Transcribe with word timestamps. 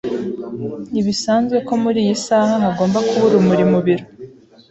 Ntibisanzwe 0.91 1.57
ko 1.67 1.73
muri 1.83 1.97
iyi 2.03 2.15
saha 2.25 2.55
hagomba 2.65 2.97
kuba 3.09 3.23
urumuri 3.27 3.63
mu 3.71 3.79
biro. 3.85 4.05